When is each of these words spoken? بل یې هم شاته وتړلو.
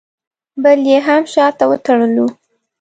بل 0.63 0.79
یې 0.89 0.97
هم 1.07 1.23
شاته 1.33 1.63
وتړلو. 1.71 2.27